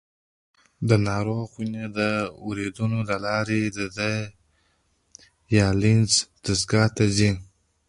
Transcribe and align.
د 0.89 0.91
ناروغ 1.07 1.47
وینه 1.57 1.83
د 1.97 1.99
وریدونو 2.45 2.99
له 3.09 3.17
لارې 3.25 3.61
د 3.77 3.79
دیالیز 5.47 6.11
دستګاه 6.45 6.87
ته 6.95 7.05
ځي. 7.17 7.31